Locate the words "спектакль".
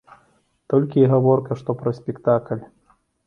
1.99-2.61